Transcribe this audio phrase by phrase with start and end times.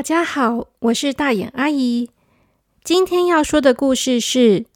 [0.00, 2.08] 大家好，我是大眼阿姨。
[2.82, 4.60] 今天要说的故事是《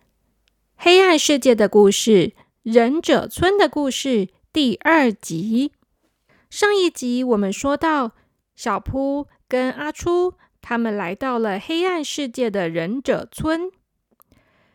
[0.77, 2.11] 黑暗世界的故事》——
[2.62, 5.72] 忍者村的故事第二集。
[6.50, 8.13] 上一集我们说到，
[8.54, 13.71] 小扑跟阿初他们来到了黑暗世界的忍者村，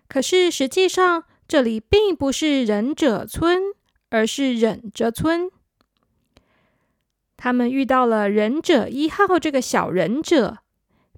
[0.07, 3.61] 可是实际上这里并不是忍者村，
[4.09, 5.52] 而是忍着村。
[7.41, 10.57] 他们遇到了忍者一号这个小忍者，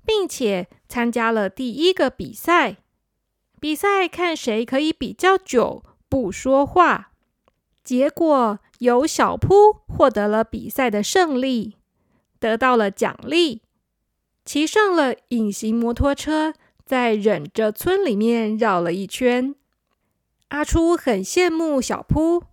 [0.05, 2.77] 并且参加了第一个比赛。
[3.59, 7.13] 比赛看谁可以比较久不说话。
[7.84, 11.77] 结果由小扑获得了比赛的胜利，
[12.40, 13.63] 得到了奖励，
[14.45, 16.54] 骑上了隐形摩托车，
[16.85, 19.55] 在忍者村里面绕了一圈。
[20.49, 22.43] 阿初很羡慕小扑，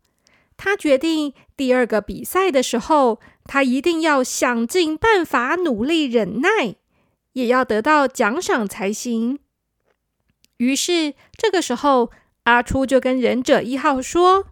[0.56, 3.20] 他决定第二个比赛的时候。
[3.48, 6.76] 他一定要想尽办法努力忍耐，
[7.32, 9.40] 也要得到奖赏才行。
[10.58, 12.10] 于是，这个时候，
[12.44, 14.48] 阿初就跟忍者一号说：“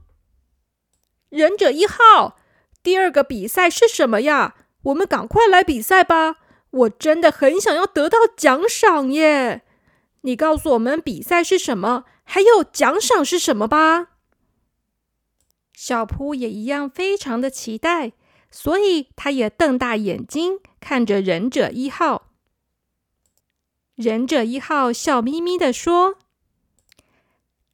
[1.28, 2.38] 忍者一号，
[2.82, 4.54] 第二个比赛是什么呀？
[4.84, 6.36] 我们赶快来比赛吧！
[6.70, 9.62] 我真的很想要得到奖赏耶！
[10.22, 14.08] 你告诉我们比赛是什么，还有奖赏是什么吧。”
[15.76, 18.12] 小扑也一样，非常的期待。
[18.58, 22.28] 所以，他也瞪大眼睛看着忍者一号。
[23.94, 26.14] 忍者一号笑眯眯的说：“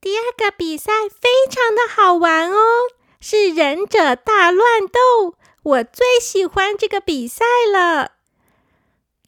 [0.02, 2.58] 第二个比赛非常的好玩哦，
[3.20, 8.14] 是忍者大乱斗，我最喜欢这个比赛了。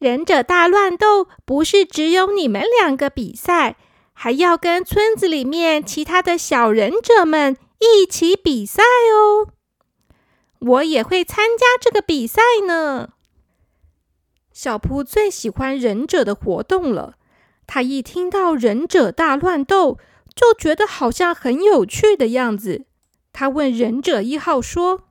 [0.00, 3.76] 忍者大乱斗不是只有你们两个比赛，
[4.12, 9.50] 还要跟村子里面其他的小忍者们一起比赛哦。”
[10.66, 13.10] 我也会参加这个比赛呢。
[14.52, 17.14] 小扑最喜欢忍者的活动了。
[17.66, 19.98] 他一听到忍者大乱斗，
[20.34, 22.84] 就觉得好像很有趣的样子。
[23.32, 25.08] 他问忍者一号说：“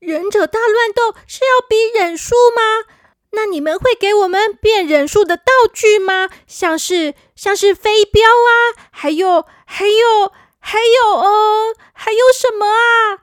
[0.00, 2.92] 忍者大乱斗是要比忍术吗？
[3.32, 6.30] 那你们会给我们变忍术的道具吗？
[6.46, 13.20] 像是像是飞镖啊，还有还有还有呃，还有什么啊？”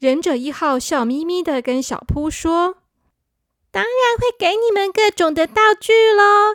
[0.00, 2.76] 忍者一号笑眯眯的跟小扑说
[3.72, 6.54] ：“当然会给你们各种的道具喽。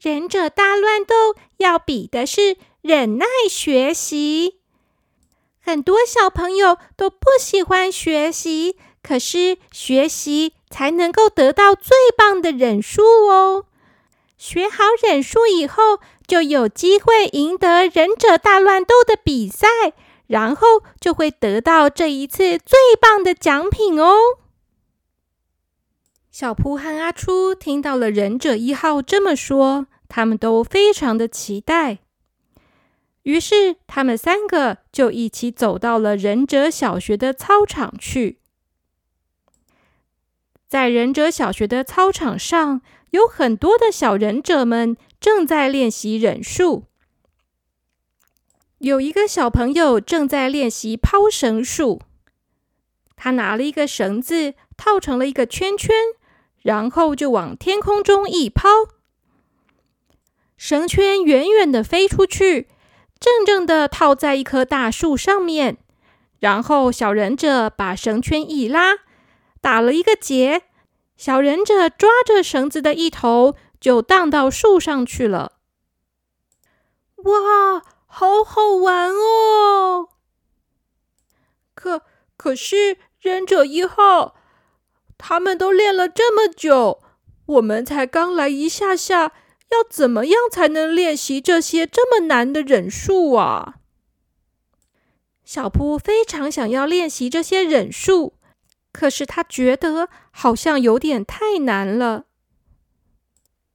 [0.00, 4.56] 忍者大乱斗要比的是忍耐学习。
[5.60, 13.66] 很多小朋友都不喜欢学习，可是学习才能够得到最棒的忍术哦。
[14.36, 19.68] 学好忍术以后，就有机会赢得忍者大乱斗的比赛。”
[20.26, 20.66] 然后
[21.00, 24.14] 就会得到这一次最棒的奖品哦。
[26.30, 31.98] 小扑和阿初听到了忍者一号这么说，他们都非常的期待。
[33.22, 38.40] 于是，他们三个就一起走到了忍者小学的操场去。
[40.66, 46.86] 在忍者小学的操场上，有很多的小忍者们正在练习忍术。
[48.84, 52.02] 有一个小朋友正在练习抛绳术，
[53.16, 55.94] 他拿了一个绳子套成了一个圈圈，
[56.60, 58.68] 然后就往天空中一抛，
[60.58, 62.68] 绳圈远远的飞出去，
[63.18, 65.78] 正正的套在一棵大树上面。
[66.38, 68.96] 然后小忍者把绳圈一拉，
[69.62, 70.64] 打了一个结，
[71.16, 75.52] 小忍者抓着绳子的一头就荡到树上去了。
[77.16, 77.93] 哇！
[78.16, 80.10] 好好玩哦！
[81.74, 82.02] 可
[82.36, 84.36] 可是忍者一号，
[85.18, 87.02] 他们都练了这么久，
[87.46, 89.32] 我们才刚来一下下，
[89.72, 93.80] 要怎么样才能练习这些这么难的忍术啊？
[95.44, 98.34] 小扑非常想要练习这些忍术，
[98.92, 102.26] 可是他觉得好像有点太难了。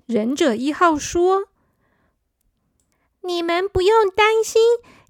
[0.05, 1.48] 忍者一号说。
[3.21, 4.61] 你们不用担心，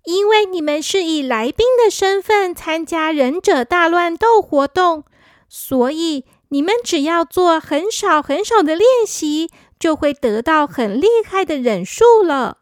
[0.03, 5.03] 因为你们是以来宾的身份参加忍者大乱斗活动，
[5.47, 12.57] 所以你们只要做很少很少的练习，就会得到很厉害的忍术了。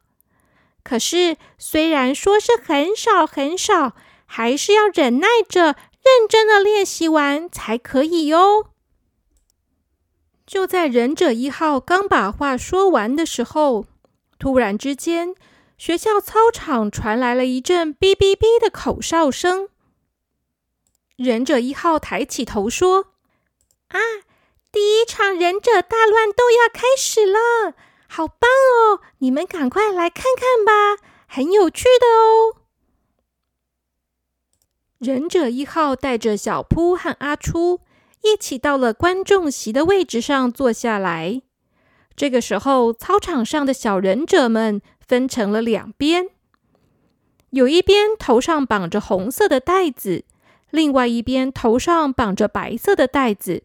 [0.83, 3.93] 可是，虽然说是很少很少，
[4.25, 8.67] 还是要忍耐着，认真的练习完才可以哟。
[10.45, 13.85] 就在忍者一号刚把话说完的时候。
[14.39, 15.35] 突然之间，
[15.77, 19.69] 学校操场传来了一阵“哔哔哔”的口哨声。
[21.15, 23.13] 忍者一号抬起头说
[23.89, 23.99] ：“啊，
[24.71, 27.73] 第一场忍者大乱斗要开始了，
[28.07, 29.01] 好棒哦！
[29.19, 32.61] 你们赶快来看看吧，很有趣的哦。
[34.99, 37.81] 忍者一号带着小扑和阿初
[38.21, 41.41] 一起到了观众席的位置上坐下来。
[42.17, 46.27] 这个时候，操场上的小忍者们分成了两边，
[47.51, 50.25] 有一边头上绑着红色的带子，
[50.71, 53.63] 另外一边头上绑着白色的带子。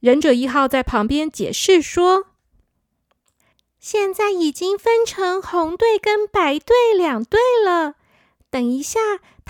[0.00, 2.26] 忍者一号在旁边解释说
[3.80, 7.94] ：“现在已经分成红队跟白队两队了，
[8.50, 9.00] 等一下。”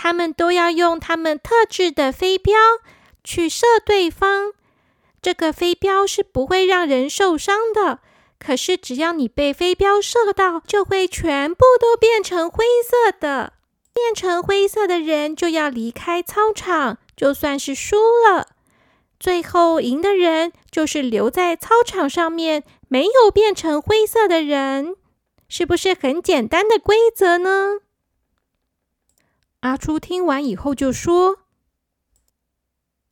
[0.03, 2.55] 他们都要用他们特制的飞镖
[3.23, 4.55] 去射对方。
[5.23, 8.01] 这个飞镖是不会让人受伤的，
[8.39, 13.55] 可是只要你被飞镖射到，就会全部都变成灰色的。
[13.93, 17.97] 变成灰色的人就要离开操场，就算是输
[18.27, 18.49] 了。
[19.19, 24.97] 最后赢的人就是留在操场上面没有变成灰色的人。
[25.49, 27.81] 是不是很简单的规则呢？
[29.61, 31.39] 阿初听完以后就说：“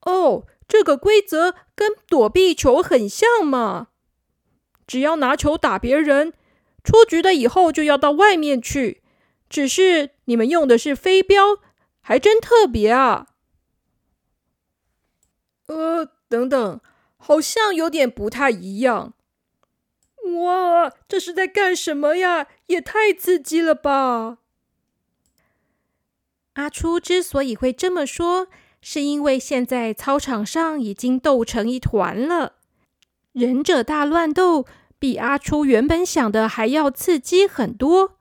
[0.07, 3.89] 哦，这个规则跟躲避球很像嘛！
[4.87, 6.35] 只要拿球打别人，
[6.85, 9.03] 出局了以后就要到外面去。
[9.49, 11.59] 只是你们用的是飞镖，
[12.01, 13.29] 还真特别啊！”
[15.69, 16.81] 呃，等等，
[17.17, 19.15] 好像有点不太一样。
[20.43, 22.49] 哇，这是在干什么呀？
[22.67, 24.39] 也太刺激了吧！
[26.55, 28.49] 阿初之所以会这么说，
[28.81, 32.55] 是因为现在操场上已经斗成一团了。
[33.33, 34.65] 忍者大乱斗
[34.99, 38.17] 比阿初原本想的还要刺激很多。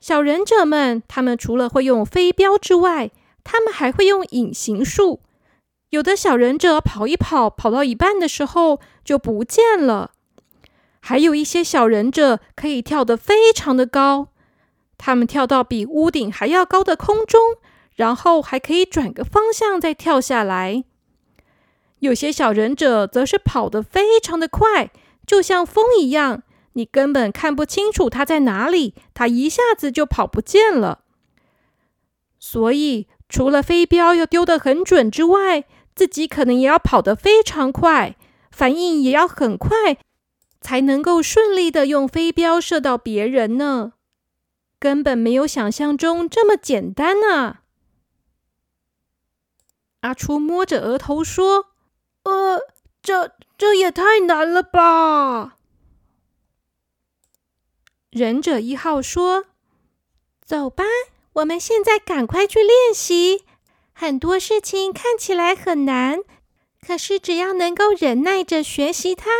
[0.00, 3.10] 小忍者们，他们除了会用飞镖之外，
[3.42, 5.20] 他们还会用隐形术。
[5.90, 10.10] 有的小忍者跑一跑，跑到一半的时候就不见了。
[11.00, 14.28] 还有一些小忍者可以跳得非常的高。
[14.98, 17.40] 他们跳到比屋顶还要高的空中，
[17.94, 20.84] 然后还可以转个方向再跳下来。
[22.00, 24.90] 有些小忍者则是跑得非常的快，
[25.26, 26.42] 就像风一样，
[26.74, 31.00] 你根本看不清楚他在哪里，他一下子就跑不见了。
[32.38, 35.64] 所以，除了飞镖要丢得很准之外，
[35.94, 38.16] 自己可能也要跑得非常快，
[38.50, 39.96] 反应也要很快，
[40.60, 43.92] 才能够顺利的用飞镖射到别人呢。
[44.78, 47.62] 根本没有想象中这么简单啊！
[50.04, 51.68] 阿初摸着额头说
[52.24, 52.60] ：“呃，
[53.02, 55.56] 这这也太难了吧！”
[58.12, 59.46] 忍者一号说
[60.44, 60.84] ：“走吧，
[61.32, 63.46] 我们现在赶快去练习。
[63.94, 66.20] 很多事情看起来很难，
[66.86, 69.30] 可是只要能够忍耐着学习它，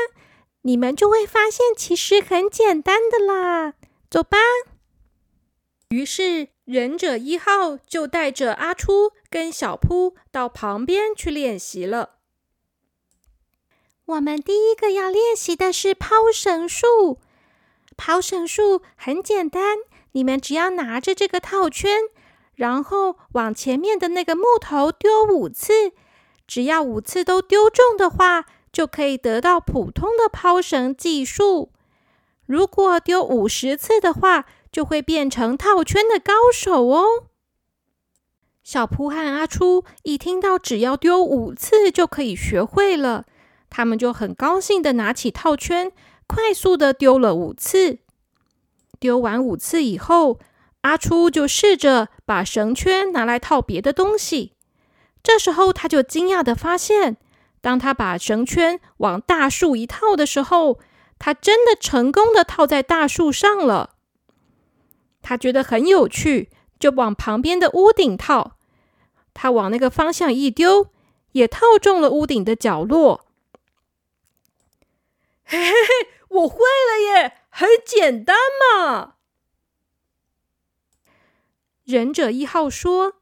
[0.62, 3.75] 你们就会发现其实很简单的啦。
[4.11, 4.38] 走吧。”
[5.90, 12.16] 于是，忍者一号就带着阿初跟小扑到旁边去练习了。
[14.06, 17.21] 我们第一个要练习的是抛绳术。
[17.97, 19.76] 抛绳术很简单，
[20.12, 22.00] 你们只要拿着这个套圈，
[22.54, 25.92] 然后往前面的那个木头丢五次，
[26.47, 31.73] 只要五次都丢中的话，就可以得到普通的抛绳技术。
[32.47, 37.04] 如果丢五十次的话，就会变成套圈的高手哦。
[38.64, 43.25] 小扑和阿初一听到只要丢五次就可以学会了，
[43.71, 45.93] 他们就很高兴的拿起套圈，
[46.26, 47.99] 快速的丢了五次。
[48.99, 50.40] 丢完五次以后，
[50.81, 54.54] 阿初就试着把绳圈拿来套别的东西。
[55.23, 57.16] 这时候他就惊讶的发现，
[57.61, 60.81] 当他把绳圈往大树一套的时候，
[61.21, 63.93] 他真的成功的套在大树上了。
[65.25, 68.59] 他觉得很有趣，就往旁边的屋顶套。
[69.33, 70.90] 他往那个方向一丢，
[71.33, 73.25] 也套中了屋顶的角落。
[75.47, 79.14] 嘿嘿嘿，我会了耶，很简单嘛！
[81.85, 83.14] 忍者一号说：“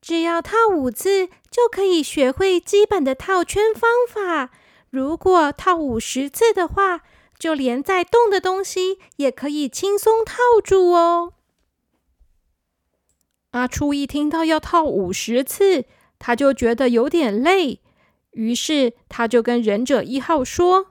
[0.00, 4.50] 只要套五次，就可以学会基本的套圈方法。
[4.90, 7.00] 如果套五十次的话。”
[7.38, 11.34] 就连在动的东西也可以轻松套住哦。
[13.52, 15.84] 阿初一听到要套五十次，
[16.18, 17.80] 他就觉得有点累，
[18.32, 20.88] 于是他就跟忍者一号说：“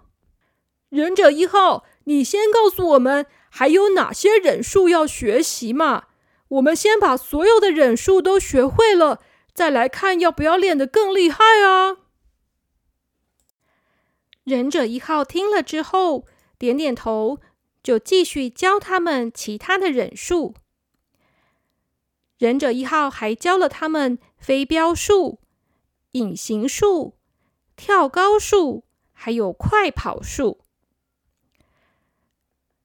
[0.90, 6.06] 忍者一号，你先告诉我们还有哪些忍术要学习嘛？
[6.48, 9.22] 我们先把所有的忍术都学会了，
[9.54, 11.98] 再来看要不要练得更厉害啊。”
[14.44, 16.26] 忍者一号听了之后，
[16.58, 17.40] 点点头，
[17.84, 20.56] 就继续教他们其他的忍术。
[22.38, 25.40] 忍者一号还教了他们飞镖术、
[26.12, 27.16] 隐形术、
[27.76, 30.60] 跳高术，还有快跑术。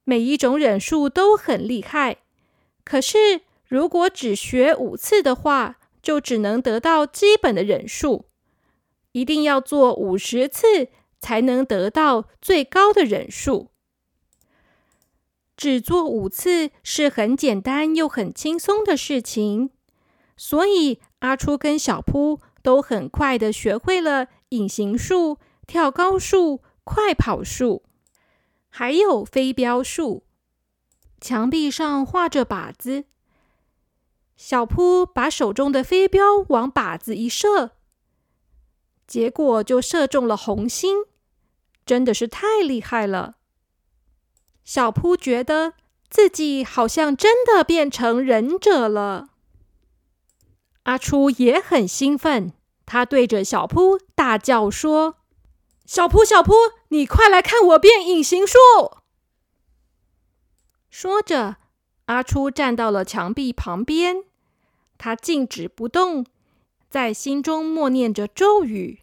[0.04, 2.18] 每一种忍术都很厉害，
[2.82, 8.26] 可是如果只学五次的话，就只能得到基本的忍术。
[9.12, 10.88] 一定要做五十次，
[11.22, 13.70] 才能得到最高的忍术。
[15.56, 19.70] 只做五次是很简单又很轻松的事情，
[20.36, 27.84] 所以阿初跟小扑都很快的学会了隐形术、跳高术、快跑术，
[28.68, 30.24] 还有飞镖术。
[31.20, 33.04] 墙壁上画着靶子，
[34.36, 37.76] 小扑把手中的飞镖往靶子一射。
[39.06, 41.04] 结果就射中了红心，
[41.84, 43.34] 真的是太厉害了。
[44.64, 45.74] 小扑觉得
[46.08, 49.30] 自己好像真的变成忍者了。
[50.84, 52.52] 阿初也很兴奋，
[52.86, 55.16] 他对着小扑大叫说
[55.86, 56.52] ：“小扑，小扑，
[56.88, 58.58] 你快来看我变隐形术！”
[60.90, 61.56] 说着，
[62.06, 64.24] 阿初站到了墙壁旁边，
[64.98, 66.26] 他静止不动，
[66.90, 69.00] 在心中默念着咒语。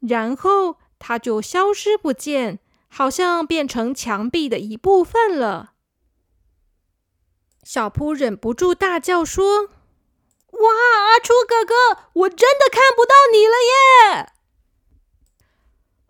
[0.00, 5.72] 然后他就消失不见，好像变成墙壁的一部分了。
[7.62, 9.68] 小扑忍不住大叫说
[10.52, 10.70] ：“哇，
[11.08, 11.74] 阿初哥哥，
[12.14, 14.32] 我真的看不到你了耶！”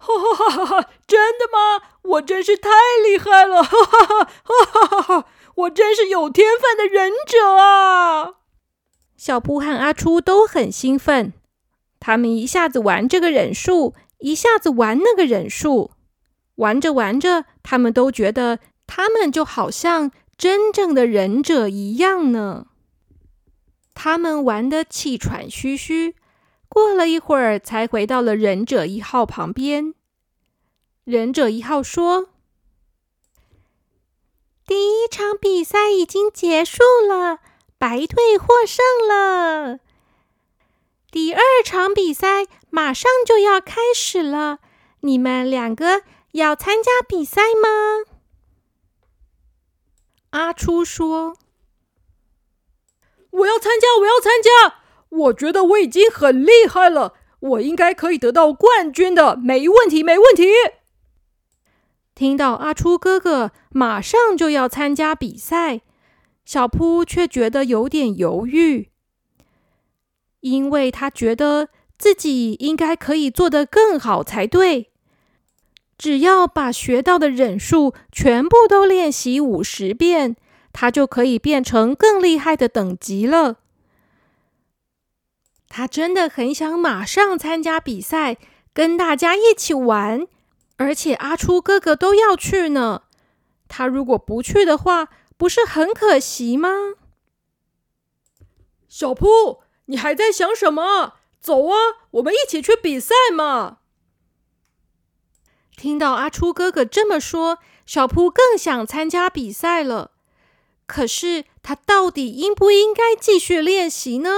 [0.00, 0.90] 哈哈哈哈！
[1.08, 1.82] 真的吗？
[2.02, 2.70] 我真是太
[3.04, 3.64] 厉害了！
[3.64, 5.28] 哈哈哈哈哈哈！
[5.56, 8.34] 我真是有天分的忍者啊！
[9.16, 11.32] 小扑和阿初都很兴奋。
[11.98, 15.92] 他们一下子玩这个忍术，一下子玩那个忍术，
[16.56, 22.66] 玩着玩着，他们都觉得他们就好像真正的忍者一样呢。
[23.94, 26.14] 他们玩得气喘吁吁，
[26.68, 29.94] 过了一会儿才回到了忍者一号旁边。
[31.04, 32.28] 忍者一号说
[34.66, 37.38] ：“第一场比赛已经结束了，
[37.78, 39.80] 白队获胜了。”
[41.10, 44.58] 第二场比赛马上就要开始了，
[45.00, 48.14] 你们两个要参加比赛吗？
[50.30, 51.36] 阿初说
[53.30, 54.80] ：“我要参加，我要参加！
[55.08, 60.46] 我觉得我已经很厉害了，我应该可以得到冠军的，没问题，没问题。”
[62.14, 65.80] 听到阿初哥哥马上就要参加比赛，
[66.44, 68.90] 小扑却觉得有点犹豫。
[70.40, 74.92] 因为他觉得自己应该可以做得更好才对，
[75.98, 80.36] 只要把学到的忍术全部都练习五十遍，
[80.72, 83.56] 他就可以变成更厉害的等级了。
[85.68, 88.38] 他真的很想马上参加比赛，
[88.72, 90.26] 跟大家一起玩，
[90.76, 93.02] 而且阿初哥哥都要去呢。
[93.66, 96.70] 他如果不去的话，不是很可惜吗？
[98.88, 99.62] 小铺。
[99.90, 101.14] 你还在想什么？
[101.48, 103.78] 走啊，我们一起去比赛嘛！
[105.78, 110.10] 听到阿初哥哥这么说，小扑更想参加比赛了。
[110.84, 114.30] 可是他到底应不应该继续练习呢？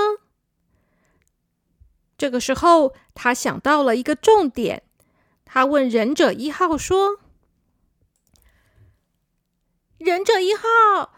[2.16, 4.84] 这个时候，他想到了一个重点，
[5.44, 7.18] 他问忍者一号说
[9.98, 11.12] ：“忍者一号，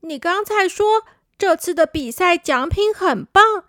[0.00, 1.04] 你刚才说……”
[1.38, 3.64] 这次的比赛奖品很棒，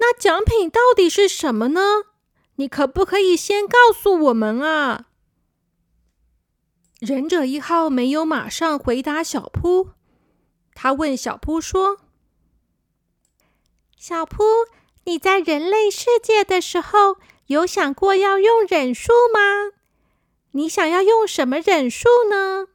[0.00, 1.80] 那奖品到底是什么呢？
[2.56, 5.06] 你可不可以先告诉我们啊？
[6.98, 9.90] 忍者一号没有马上回答小扑，
[10.74, 11.98] 他问小扑说
[13.96, 14.42] ：“小扑，
[15.04, 17.16] 你在人类世界的时候
[17.46, 19.72] 有想过要用忍术吗？
[20.52, 22.68] 你想要用什么忍术呢？”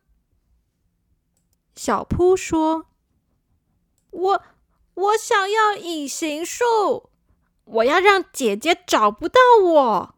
[1.75, 2.85] 小扑说。
[4.11, 4.43] 我
[4.93, 7.09] 我想要隐形术，
[7.65, 10.15] 我要让姐姐找不到我。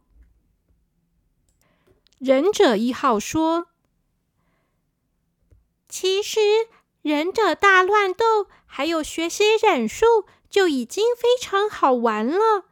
[2.20, 3.68] 忍者一号说
[5.90, 6.40] ：“其实
[7.02, 12.66] 忍者大乱斗还有学习忍术就已经非常好玩了。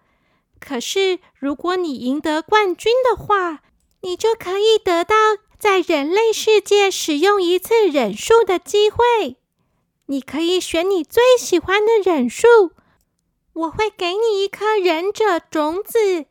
[0.60, 3.62] 可是如果你赢得冠军的话，
[4.01, 5.15] 你就可以得到
[5.58, 9.38] 在人类世界使用一次忍术的机会。”
[10.08, 12.72] 你可以选你最喜欢的忍术，
[13.56, 16.26] 我会给你一颗忍者种子，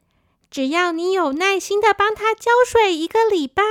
[0.50, 3.62] 只要你有耐心的帮它浇水一个礼拜，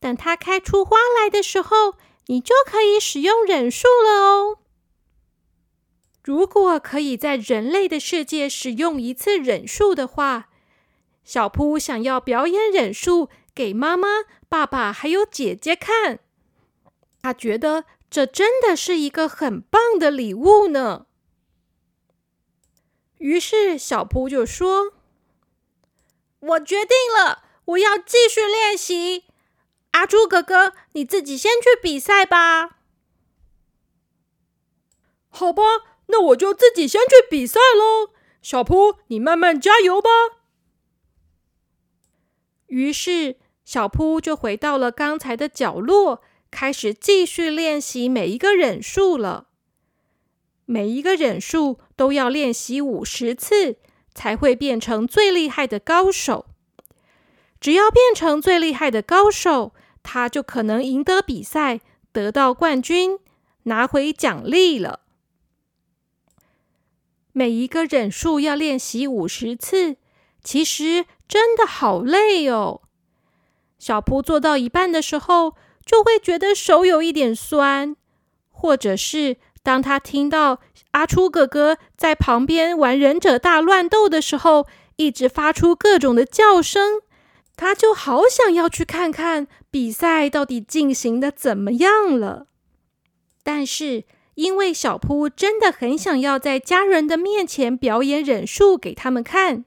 [0.00, 1.94] 等它开出花来的时候，
[2.28, 4.58] 你就可以使用忍术了哦。
[6.24, 10.48] 如果可以在人类的世界使用一次忍术的话，
[11.24, 14.08] 小扑想要表演忍术给妈妈、
[14.48, 16.20] 爸爸还有姐姐看。
[17.20, 21.04] 他觉得这真的是一个很棒的礼物呢。
[23.18, 24.94] 于是小扑就说
[26.40, 29.24] ：“我决定了，我要继续练习。
[29.92, 32.78] 阿朱哥哥，你自己先去比赛吧。”
[35.28, 35.62] 好吧。
[36.10, 40.08] 那我就自己先去比赛喽，小扑，你慢慢加油吧。
[42.68, 49.48] 于是，小扑就回到了刚才的角落，开始继续练习每一个忍术了。
[50.64, 53.76] 每一个忍术都要练习五十次，
[54.14, 56.46] 才会变成最厉害的高手。
[57.60, 59.74] 只要变成最厉害的高手，
[60.04, 61.80] 他就可能赢得比赛，
[62.12, 63.18] 得到冠军，
[63.64, 65.00] 拿回奖励了。
[67.32, 69.96] 每一个忍术要练习五十次，
[70.44, 72.82] 其实真的好累哦。
[73.76, 77.96] 小扑做到一半的时候，就会觉得手有一点酸，
[78.50, 79.38] 或者是
[79.68, 80.60] 当他听到
[80.92, 87.02] 阿初哥哥在旁边玩忍者大乱斗的时候，一直发出各种的叫声，
[87.54, 92.46] 他就好想要去看看比赛到底进行的怎么样了。
[93.42, 94.04] 但是。
[94.38, 99.64] 因为小扑真的很想要在家人的面前表演忍术给他们看，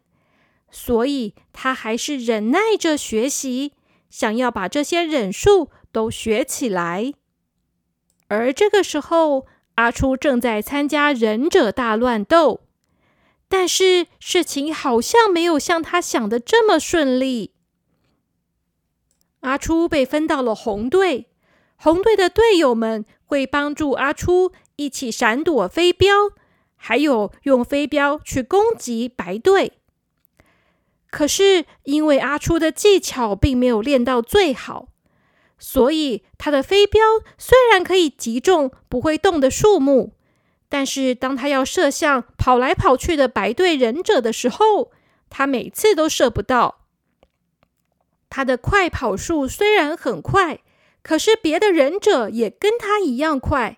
[0.71, 3.73] 所以他还是忍耐着学习，
[4.09, 7.13] 想要把这些忍术都学起来。
[8.29, 9.45] 而这个时候，
[9.81, 12.61] 阿初正在参加忍者大乱斗，
[13.49, 17.55] 但是事情好像没有像他想的这么顺利。
[19.39, 21.31] 阿初被分到了红队，
[21.77, 24.51] 红队的队友们会帮助阿初。
[24.75, 26.31] 一起闪躲飞镖，
[26.75, 29.73] 还有用飞镖去攻击白队。
[31.09, 34.87] 可是因为阿初的技巧并没有练到最好，
[35.63, 36.99] 所以他的飞镖
[37.37, 40.13] 虽然可以击中不会动的树木，
[40.67, 44.91] 但是当他要射向跑来跑去的白队忍者的时候，
[45.29, 46.79] 他每次都射不到。
[48.27, 50.61] 他的快跑术虽然很快，
[51.03, 53.77] 可是别的忍者也跟他一样快。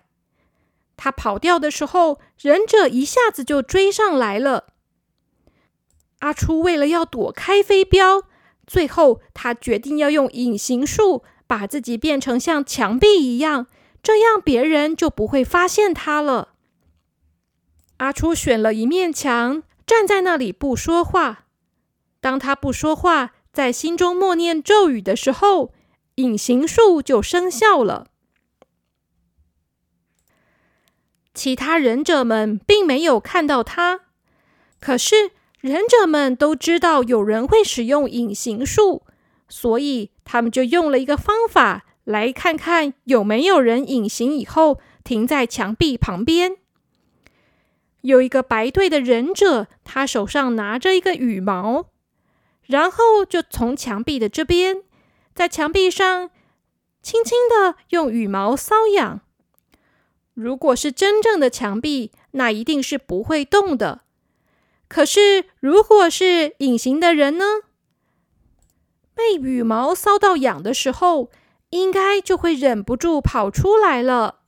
[0.96, 4.68] 他跑掉的时候，忍者一下子就追上来了。
[6.20, 8.22] 阿初为了要躲开飞镖，
[8.66, 13.66] 最后他决定要用隐形术把自己变成像墙壁一样，
[14.02, 16.54] 这样别人就不会发现他了。
[17.98, 21.46] 阿初选了一面墙，站在那里不说话。
[22.20, 25.72] 当他不说话，在心中默念咒语的时候，
[26.16, 28.08] 隐形术就生效了。
[31.34, 34.00] 其他忍者们并没有看到他，
[34.80, 39.02] 可是忍者们都知道有人会使用隐形术，
[39.48, 46.56] 所以他们就用了一个方法来看看有没有人隐形以后停在墙壁旁边。
[48.00, 51.86] 有一个白队的忍者，他手上拿着一个羽毛，
[52.62, 54.82] 然后就从墙壁的这边，
[55.34, 56.30] 在墙壁上
[57.02, 59.20] 轻轻的用羽毛搔痒。
[60.34, 64.02] 如果是真正的墙壁，那一定是不会动的。
[64.88, 67.44] 可是，如果是隐形的人呢？
[69.14, 71.30] 被羽毛搔到痒的时候，
[71.70, 74.40] 应该就会忍不住跑出来了。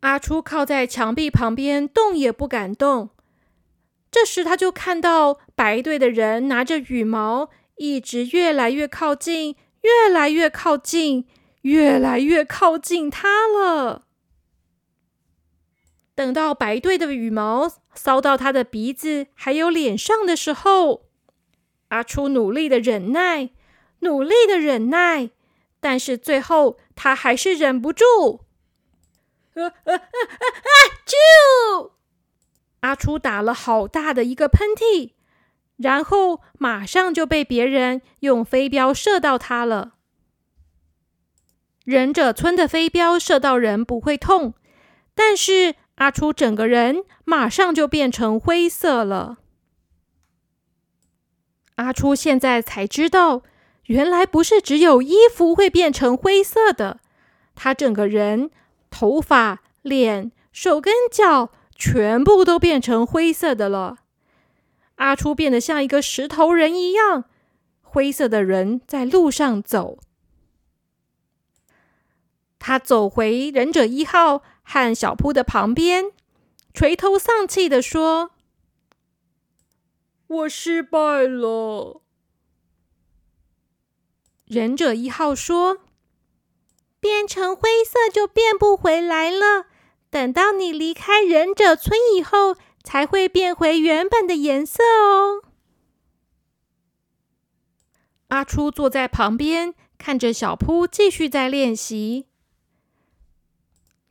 [0.00, 3.10] 阿初靠在墙壁旁边，动也不敢动。
[4.10, 11.26] 这时，他就看到白队的人拿着羽毛，一直越来越靠近，越来越靠近，
[11.62, 14.06] 越来越靠近他了。
[16.14, 21.07] 等到白队的羽毛搔到他的鼻子还有脸上的时候，
[21.88, 23.50] 阿初努力的忍耐，
[24.00, 25.30] 努力的忍耐，
[25.80, 28.40] 但是最后他还是忍不住，
[29.54, 30.70] 啊啊啊啊！
[31.06, 31.90] 啾！
[32.80, 35.12] 阿初打了好大的一个喷嚏，
[35.76, 39.94] 然后马上就被别人用飞镖射到他了。
[41.84, 44.54] 忍者村的飞镖射到人不会痛，
[45.14, 45.74] 但是。
[45.98, 49.38] 阿初整个人马上就变成灰色了。
[51.78, 53.42] 阿初现在才知道，
[53.84, 56.98] 原来不是只有衣服会变成灰色的，
[57.54, 58.50] 他整个人、
[58.90, 63.98] 头发、脸、手跟脚全部都变成灰色的了。
[64.96, 67.26] 阿初变得像一个石头人一样，
[67.80, 69.98] 灰色的人在路上走。
[72.58, 76.06] 他走回忍者一号和小铺的旁边，
[76.74, 78.32] 垂头丧气的说
[80.28, 82.02] ：“我失败了。”
[84.46, 85.78] 忍者一号说
[87.00, 89.66] ：“变成灰色就变不回来了，
[90.08, 95.42] 等到你离开忍者村以后，才会变回原本的颜色哦。”
[98.28, 102.26] 阿初坐在旁边，看着小扑继续在练习。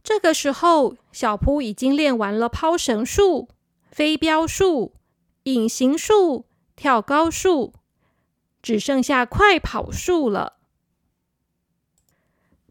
[0.04, 3.50] 这个时候，小扑已经练完了抛绳术、
[3.92, 4.94] 飞镖术、
[5.48, 7.74] 隐形术、跳高术，
[8.62, 10.58] 只剩下快跑术了。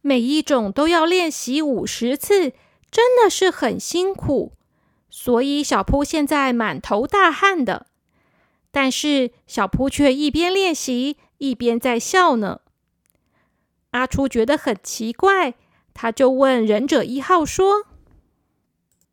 [0.03, 2.53] 每一种都要练习五十次，
[2.91, 4.53] 真的是很辛苦。
[5.09, 7.87] 所以小扑现在满头大汗的，
[8.71, 12.61] 但是小扑却一边练习一边在笑呢。
[13.93, 15.55] 阿初觉得很奇怪。
[15.95, 17.87] 他就问忍者一号说：“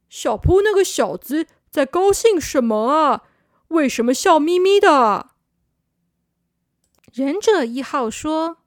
[0.10, 3.24] 小扑那个小子在高兴什么啊？
[3.74, 5.32] 为什么笑眯眯的？”
[7.14, 8.58] 忍者一号说：“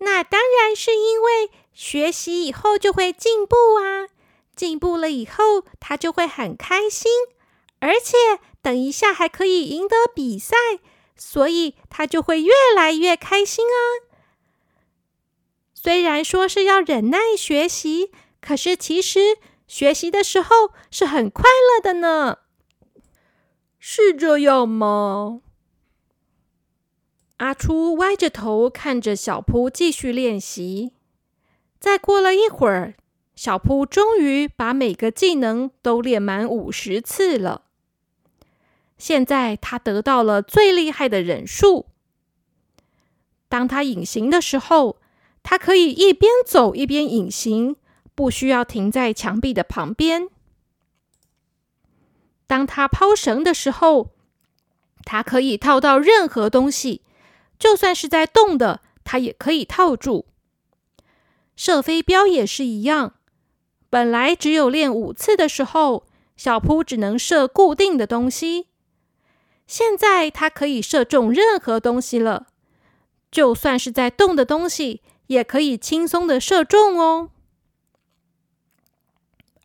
[0.00, 4.08] 那当然是因为学习以后就会进步啊！
[4.54, 7.10] 进步了以后，他就会很开心，
[7.78, 8.16] 而且
[8.60, 10.54] 等一下还可以赢得比赛，
[11.16, 14.12] 所以他就会越来越开心啊！”
[15.72, 22.40] 虽然说是要忍耐学习，可是其实学习的时候是很快乐的呢。
[23.84, 25.40] 是这样吗？
[27.38, 30.92] 阿初歪着头看着小扑继续练习。
[31.80, 32.94] 再过了一会儿，
[33.34, 37.62] 小扑终于把每个技能都练满五十次了。
[38.98, 41.86] 现在他得到了最厉害的忍术。
[43.48, 44.98] 当他隐形的时候。
[45.44, 47.74] 他可以一边走一边隐形，
[48.14, 50.28] 不需要停在墙壁的旁边。
[52.52, 54.10] 当他抛绳的时候，
[55.06, 57.00] 他可以套到任何东西，
[57.58, 60.26] 就算是在动的，他也可以套住。
[61.56, 63.14] 射飞镖也是一样，
[63.88, 68.66] 本来只有练五次的时候，小扑只能射固定的东西，
[69.66, 72.48] 现在他可以射中任何东西了，
[73.30, 75.00] 就算是在动的东西。
[75.28, 77.30] 也可以轻松的射中哦，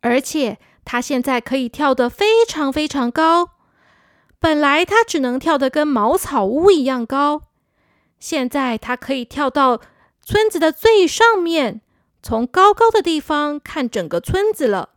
[0.00, 0.58] 而且
[0.90, 3.50] 他现在可以跳得非常非常高。
[4.38, 7.42] 本来他只能跳得跟茅草屋一样高，
[8.18, 9.82] 现在他可以跳到
[10.22, 11.82] 村子的最上面，
[12.22, 14.94] 从高高的地方看整个村子了。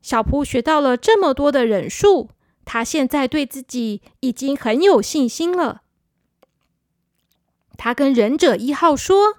[0.00, 2.30] 小蒲学到了这么多的忍术，
[2.64, 5.82] 他现在对自己已经很有信心了。
[7.76, 9.38] 他跟忍者一号说。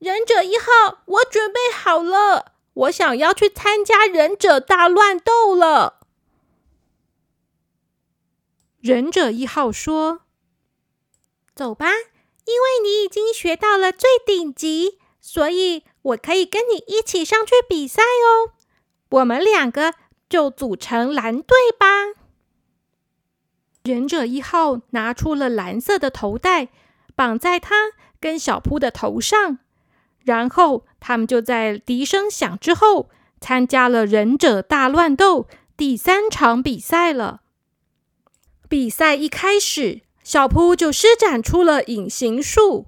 [0.00, 6.00] 忍者一号，我准备好了，我想要去参加忍者大乱斗了。
[8.80, 10.22] 忍者一号说
[11.54, 11.86] ：“走吧，
[12.46, 18.52] 因为你已经学到了最顶级，所以我可以跟你一起上去比赛哦。
[19.10, 19.94] 我们两个
[20.28, 22.14] 就组成蓝队吧。”
[23.84, 26.68] 忍者一号拿出了蓝色的头带，
[27.14, 29.58] 绑在他跟小扑的头上。
[30.20, 33.10] 然后他们就在笛声响之后
[33.40, 37.40] 参加了忍者大乱斗第三场比赛了。
[38.68, 42.86] 比赛一开始，小扑就施展出了隐形术，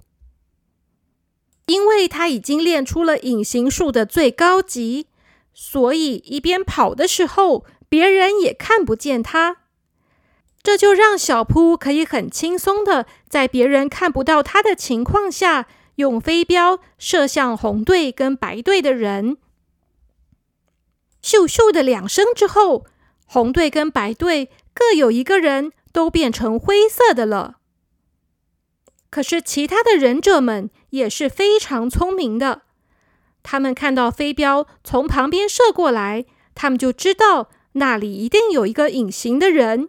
[1.66, 5.08] 因为他已经练出了隐形术的最高级，
[5.52, 9.56] 所以一边跑的时候，别人也看不见他。
[10.62, 15.66] 这就让小扑可以很轻松的在别人看不到他的情况下。
[15.96, 19.36] 用飞镖射向红队跟白队的人，
[21.22, 22.86] 咻咻的两声之后，
[23.26, 27.58] 红队跟白队各有一个人都变成灰色的了。
[29.08, 32.62] 可是其他的忍者们也是非常聪明的，
[33.44, 36.24] 他们看到飞镖从旁边射过来，
[36.56, 39.88] 他们就知道那里一定有一个隐形的人，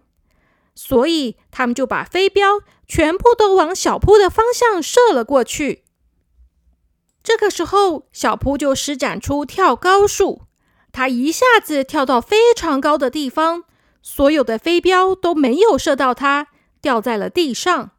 [0.75, 5.84] 所以他们就把飞镖全部都往小扑的方向射了过去。
[7.25, 10.43] 这个时候，小扑就施展出跳高术，
[10.91, 13.63] 他一下子跳到非常高的地方，
[14.03, 17.89] 所有的飞镖都没有射到他，掉在了地上。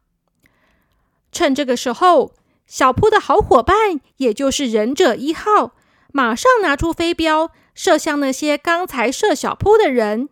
[1.33, 2.33] 趁这个时候，
[2.65, 5.75] 小扑的好伙伴，也就是忍者一号，
[6.13, 10.29] 马上拿出飞镖射向那些刚才射小扑的人。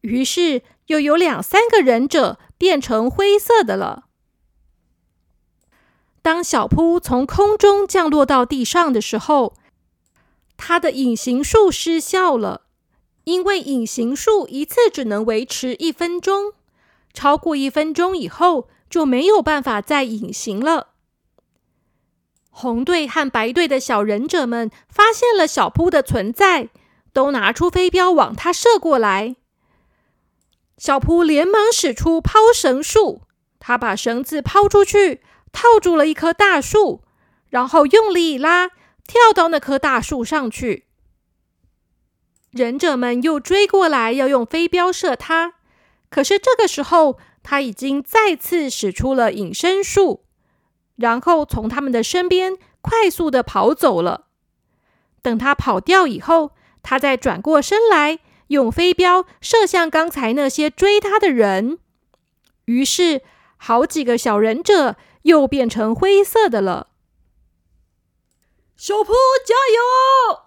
[0.00, 4.06] 于是又有两三个忍者变成灰色的了。
[6.24, 9.52] 当小扑从空中降落到地上的时候，
[10.56, 12.62] 他的隐形术失效了，
[13.24, 16.54] 因为隐形术一次只能维持一分钟，
[17.12, 20.94] 超过一分钟以后就没有办法再隐形了。
[22.48, 26.70] 红队和白队的小忍者们发现了小扑的存在，
[27.12, 29.36] 都拿出飞镖往他射过来。
[30.78, 33.20] 小扑连忙使出抛绳术，
[33.58, 35.20] 他把绳子抛出去。
[35.54, 37.02] 套住了一棵大树，
[37.48, 38.68] 然后用力一拉，
[39.06, 40.84] 跳到那棵大树上去。
[42.50, 45.54] 忍者们又追过来，要用飞镖射他。
[46.10, 50.24] 可是这个时候，他已经再次使出了隐身术，
[50.96, 54.26] 然后从他们的身边快速的跑走了。
[55.22, 56.50] 等他跑掉以后，
[56.82, 61.78] 他再转过身来，用飞镖射向刚才那些追他的人。
[62.66, 63.22] 于是，
[63.56, 64.96] 好几个小忍者。
[65.24, 66.88] 又变成灰色的了。
[68.76, 69.12] 小扑
[69.44, 70.40] 加油！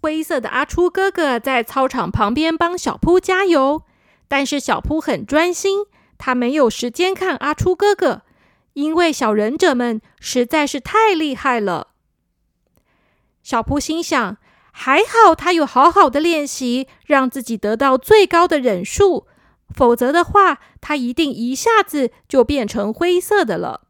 [0.00, 3.84] 灰色的阿初哥哥在操场旁边帮小扑加油，
[4.26, 5.86] 但是小扑很专心，
[6.18, 8.22] 他没有时间看阿初哥哥，
[8.72, 11.88] 因为小忍者们实在是太厉害了。
[13.42, 14.36] 小扑心想：
[14.70, 19.26] 还好他有好好的练习，让自己得到最高的忍术。
[19.74, 23.88] 否则的话，他一定一下子就变成灰色的了。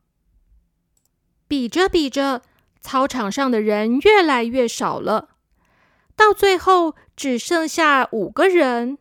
[1.49, 2.43] 比着比着，
[2.81, 5.31] 操场上的人越来越少了，
[6.17, 8.99] 到最后只剩下五个人：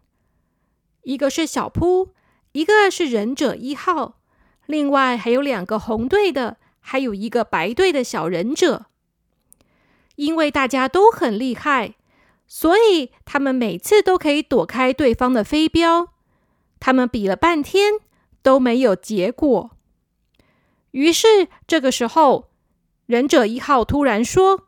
[1.04, 2.10] 一个是小扑，
[2.52, 4.20] 一个是忍者一号，
[4.65, 8.88] 另外还有两个红队的，还有一个白队的小忍者。
[10.17, 11.96] 因为大家都很厉害，
[12.46, 16.11] 所以他们每次都可以躲开对方的飞镖。
[16.82, 17.94] 他们比了半天
[18.41, 19.70] 都没有结果，
[20.89, 22.50] 于是这个时候，
[23.06, 24.67] 忍者一号突然说：“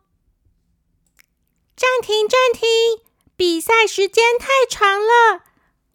[1.76, 3.04] 暂停，暂停！
[3.36, 5.42] 比赛时间太长了，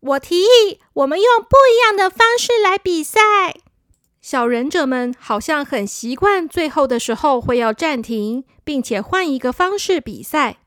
[0.02, 3.20] 我提议我们用不一样的方式来比赛。”
[4.22, 10.58] 小忍者们好像很习惯最后的时候会要暂停，并且换一个方式比赛，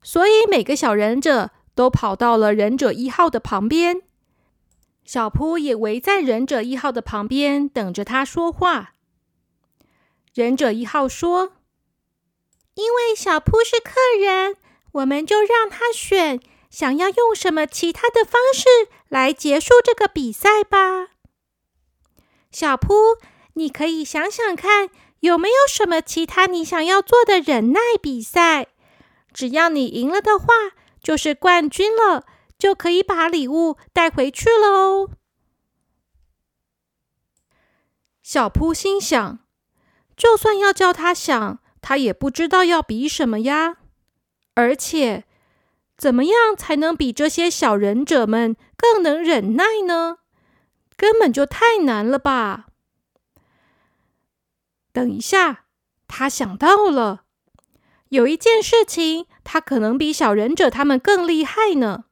[0.00, 4.02] 所以每个小忍者都跑到了忍者一号的旁边。
[5.12, 8.94] 小扑也围在忍者一号的旁边，等着他说话。
[10.32, 11.54] 忍者一号说
[12.74, 14.54] ：“因为小扑是客人，
[14.92, 16.38] 我们就让他选，
[16.70, 21.08] 想要用什么其他的方式来结束这个比赛吧。”
[22.52, 23.16] 小扑，
[23.54, 28.68] 你可以想想看，有没有什么其他你想要做的忍耐比赛？
[29.34, 30.46] 只要你赢了的话，
[31.02, 32.26] 就是冠军了。
[32.60, 35.10] 就可以把礼物带回去了哦。
[38.22, 39.40] 小扑心想，
[40.16, 43.78] 就算要叫他想，他也不知道要比什么呀。
[44.54, 45.24] 而且，
[45.96, 50.18] 怎么样才能比这些小忍者们更能忍耐呢？
[50.96, 52.66] 根本就太难了吧！
[54.92, 55.64] 等一下，
[56.06, 57.24] 他想到了，
[58.10, 62.04] 有一件事情，他可能比小忍者他们更厉害呢。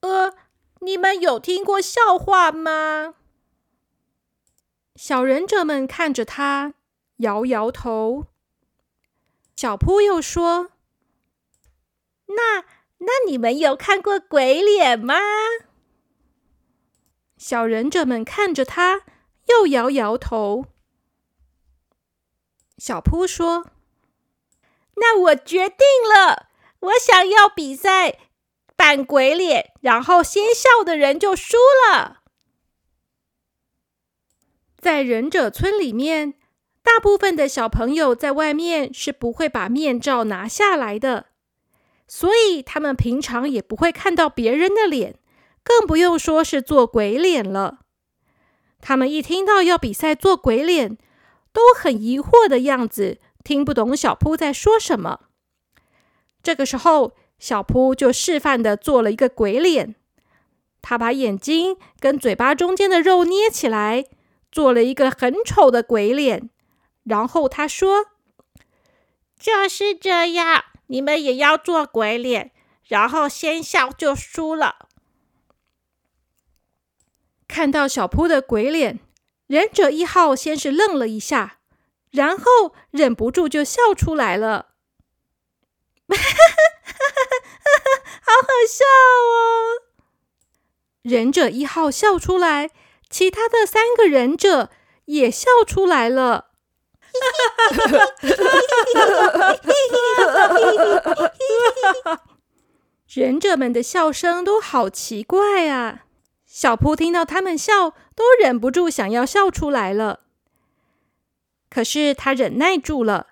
[0.00, 0.34] 呃，
[0.80, 3.16] 你们有听过笑话吗？”
[4.94, 6.74] 小忍者们看着他，
[7.16, 8.26] 摇摇头。
[9.56, 10.70] 小扑又说
[12.26, 12.60] ：“那
[12.98, 15.16] 那你们有看过鬼脸吗？”
[17.36, 19.02] 小忍者们看着他，
[19.48, 20.66] 又摇摇头。
[22.78, 23.73] 小扑说。
[24.96, 25.78] 那我决定
[26.08, 26.48] 了，
[26.80, 28.18] 我想要比赛
[28.76, 31.56] 扮鬼脸，然后先笑的人就输
[31.90, 32.22] 了。
[34.78, 36.34] 在忍者村里面，
[36.82, 41.26] 大部分的小朋友在外面是不会把面罩拿下来的，
[42.06, 45.18] 所以他们平常也不会看到别人的脸，
[45.62, 47.78] 更不用说是做鬼脸了。
[48.80, 50.98] 他们一听到要比赛做鬼脸，
[51.52, 53.18] 都很疑惑的样子。
[53.44, 55.20] 听不懂小扑在说什么。
[56.42, 59.94] 这个时候，小扑就示范的做了一个鬼脸。
[60.82, 64.04] 他把眼睛跟嘴巴中间的肉捏起来，
[64.50, 66.50] 做了一个很丑的鬼脸。
[67.04, 68.06] 然后他说
[69.38, 72.52] ：“就是这样，你们也要做鬼脸，
[72.86, 74.88] 然后先笑就输了。”
[77.48, 79.00] 看到小扑的鬼脸，
[79.46, 81.60] 忍者一号先是愣了一下。
[82.14, 84.68] 然后忍不住就笑出来了。
[86.08, 86.22] 哈哈
[86.84, 86.94] 哈，
[88.22, 89.82] 好好笑哦。
[91.02, 92.70] 忍者一号笑出来，
[93.10, 94.70] 其他的三个忍者
[95.06, 96.50] 也笑出来了。
[97.02, 97.20] 哈
[97.64, 97.88] 哈
[102.04, 102.20] 哈。
[103.08, 106.04] 忍者们的笑声都好奇怪啊，
[106.46, 110.23] 小扑听到他们笑，都忍不住想要笑出来了。
[111.74, 113.26] 可是他忍耐住了。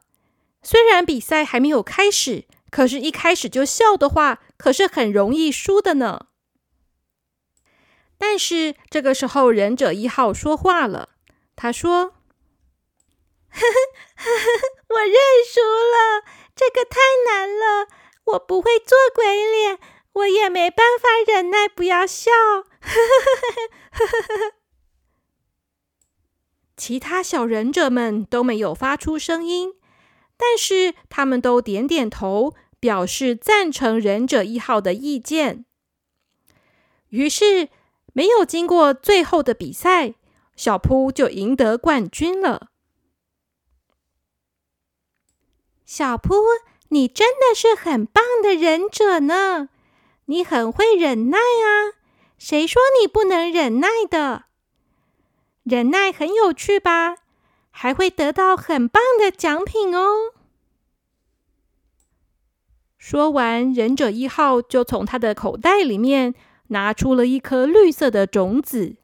[0.64, 6.26] 虽然比赛还没有开始，可是一开始就笑的话，可是很容易输的呢。
[8.18, 11.10] 但是这个时候，忍者一号说话了，
[11.54, 12.06] 他说
[13.46, 13.62] ：“呵呵
[14.16, 14.26] 呵呵
[14.88, 15.14] 我认
[15.46, 16.24] 输了，
[16.56, 17.86] 这个太难了，
[18.24, 19.78] 我不会做鬼脸，
[20.14, 22.32] 我也没办法忍耐不要笑。
[26.82, 29.74] ”其他小忍者们都没有发出声音。
[30.36, 35.64] 但是他们都点点头，表示赞成忍者一号的意见。
[37.10, 37.68] 于是，
[38.12, 40.14] 没有经过最后的比赛，
[40.56, 42.70] 小扑就赢得冠军了。
[45.86, 46.34] 小扑，
[46.88, 49.68] 你真的是很棒的忍者呢！
[50.24, 51.94] 你很会忍耐啊！
[52.36, 54.46] 谁说你不能忍耐的？
[55.64, 57.16] 忍耐很有趣吧？
[57.70, 60.32] 还会得到很棒的奖品哦！
[62.98, 66.34] 说完，忍者一号就从他的口袋里面
[66.68, 68.96] 拿出了一颗绿色的种子。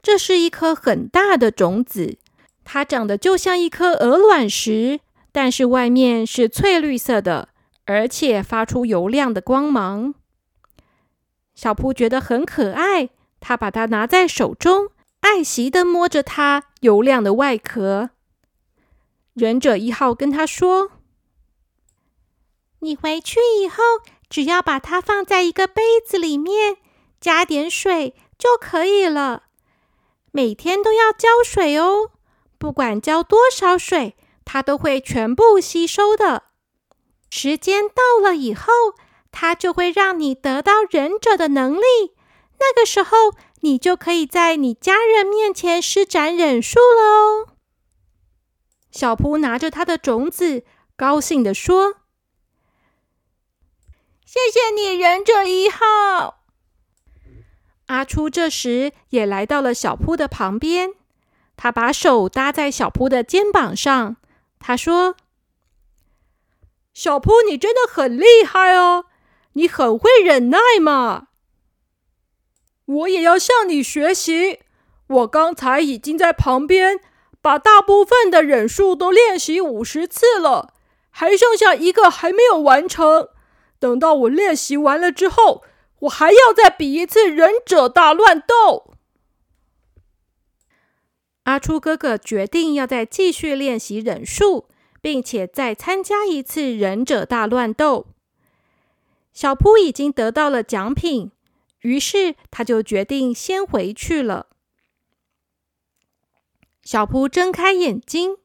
[0.00, 2.18] 这是一颗很大的种子，
[2.64, 7.50] 它长得就像一颗鹅卵石，但是外面是翠绿色的，
[7.84, 10.14] 而且发出油亮的光芒。
[11.54, 14.91] 小扑觉得很可爱，他把它拿在手中。
[15.22, 18.10] 爱惜的摸着它油亮的外壳，
[19.34, 20.90] 忍者一号跟他说
[22.80, 23.82] ：“你回去以后，
[24.28, 26.76] 只要把它放在一个杯子里面，
[27.20, 29.44] 加点水就可以了。
[30.32, 32.10] 每天都要浇水哦，
[32.58, 36.42] 不管浇多少水，它都会全部吸收的。
[37.30, 38.72] 时间到了以后，
[39.30, 42.12] 它就会让你得到忍者的能力。
[42.58, 43.32] 那个时候。”
[43.62, 47.48] 你就可以在你家人面前施展忍术了哦。
[48.90, 50.64] 小扑拿着他的种子，
[50.96, 51.94] 高兴地说
[54.26, 56.44] ：“谢谢你，忍者一号。”
[57.86, 60.94] 阿初这时也来到了小扑的旁边，
[61.56, 64.16] 他把手搭在小扑的肩膀上，
[64.58, 65.16] 他说
[66.92, 69.06] ：“小扑，你真的很厉害哦，
[69.54, 71.28] 你很会忍耐嘛。”
[72.94, 74.60] 我也要向你学习。
[75.08, 77.00] 我刚才已经在旁边
[77.40, 80.72] 把大部分的忍术都练习五十次了，
[81.10, 83.28] 还剩下一个还没有完成。
[83.78, 85.62] 等到我练习完了之后，
[86.00, 88.94] 我还要再比一次忍者大乱斗。
[91.44, 94.68] 阿初哥哥决定要再继续练习忍术，
[95.00, 98.06] 并且再参加一次忍者大乱斗。
[99.32, 101.32] 小扑已经得到了奖品。
[101.82, 104.48] 于是他就决定先回去了。
[106.82, 108.38] 小蒲睁开眼睛，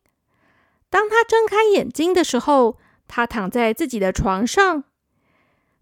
[0.91, 4.83] 当他睁开眼睛的时候，他躺在自己的床上，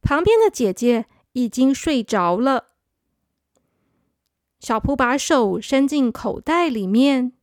[0.01, 2.67] 旁边的姐姐已经睡着了。
[4.59, 7.33] 小蒲把手伸进口袋里面，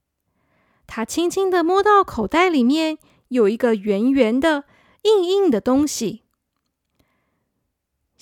[0.87, 2.99] 他轻轻的摸到口袋里面
[3.29, 4.65] 有一个圆圆的、
[5.03, 6.22] 硬硬的东西。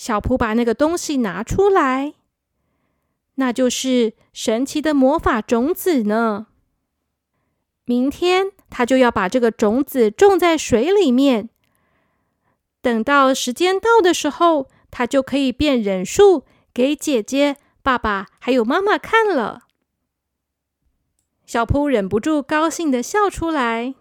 [0.00, 2.14] 小扑把那个东西拿出来，
[3.34, 6.46] 那就是神奇的魔法种子呢。
[7.84, 11.50] 明天他就要把这个种子种在水里面，
[12.80, 19.64] 等到时间到的时候，他就可以变忍术给姐姐、爸爸还有妈妈看了。
[21.44, 23.94] 小扑忍不住高兴的笑出来。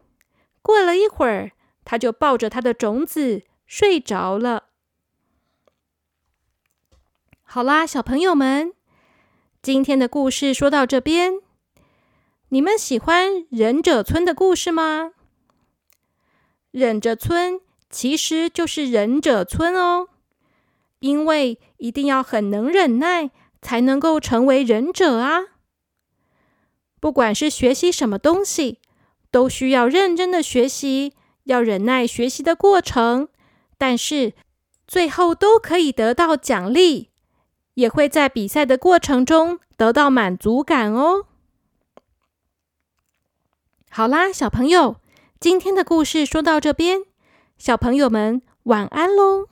[0.61, 1.51] 过了一会儿，
[1.83, 4.68] 他就抱着他的种子睡着了。
[7.51, 8.73] 好啦，小朋友们，
[9.63, 11.33] 今天的故事说到这边，
[12.49, 15.13] 你们喜欢忍者村的故事吗？
[16.69, 20.09] 忍者村其实就是忍者村哦，
[20.99, 23.31] 因为一定要很能忍耐，
[23.63, 25.39] 才能够成为忍者啊。
[26.99, 28.77] 不管是学习什么东西，
[29.31, 33.27] 都需要认真的学习，要忍耐学习的过程，
[33.79, 34.33] 但是
[34.85, 37.08] 最后都可以得到奖励。
[37.73, 41.25] 也会在比赛的过程中得到满足感哦。
[43.89, 44.97] 好啦，小朋友，
[45.39, 47.01] 今天的故事说到这边，
[47.57, 49.47] 小朋友们晚安喽。